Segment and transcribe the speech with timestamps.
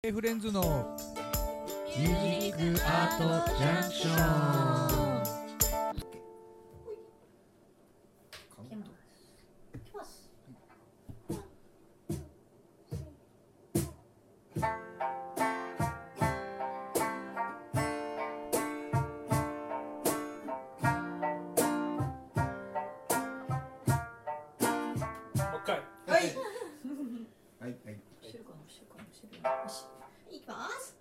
[0.00, 0.96] フレンズの
[1.88, 3.24] ミュージックアート
[3.58, 4.18] ジャンクション。
[26.06, 26.18] は
[27.66, 27.74] い。
[27.84, 27.97] はい。
[30.30, 30.97] いきます。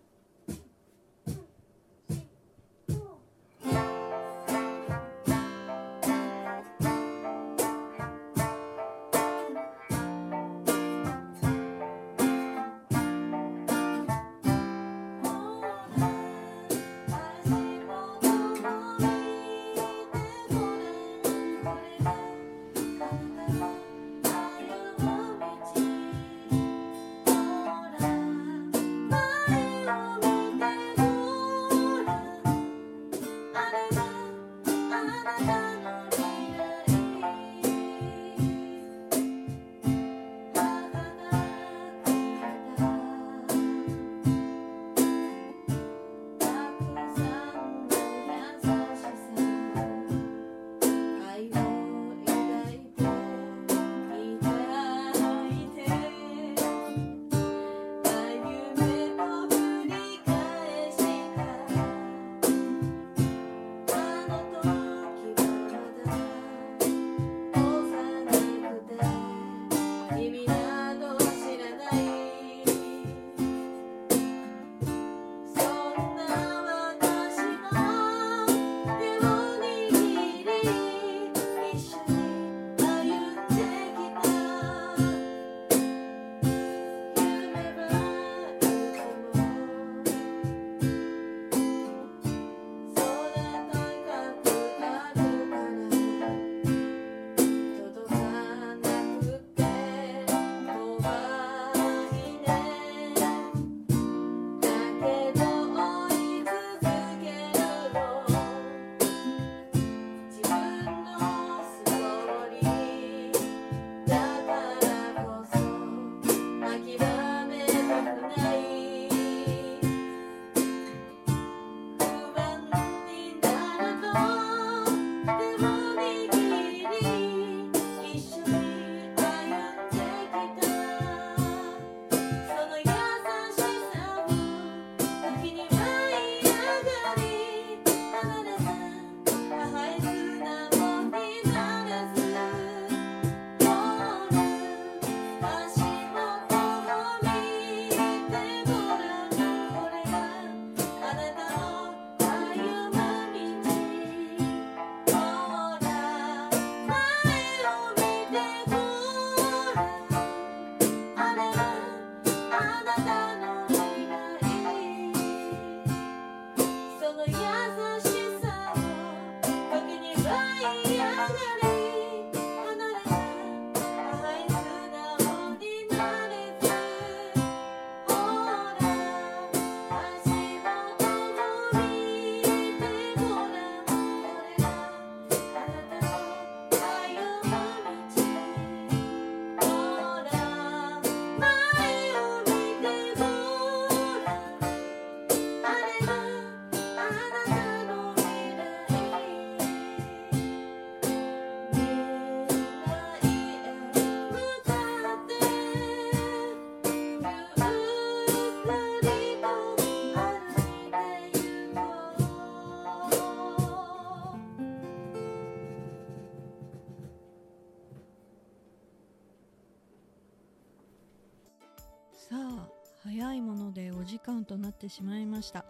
[223.17, 225.65] 早いものでお時間となってしまいました。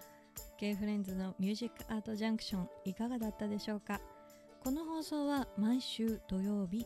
[0.58, 4.02] K フレンズのミュージックアートジャンクションいかがだったでしょうか？
[4.62, 6.86] この放送は毎週土曜日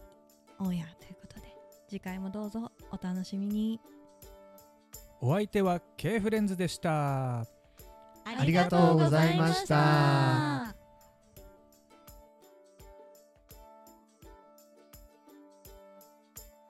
[0.59, 1.47] オンエアということで
[1.89, 3.79] 次回もどうぞお楽しみに。
[5.19, 7.39] お相手は K フレンズでした。
[7.39, 7.45] あ
[8.45, 10.75] りがとうございました。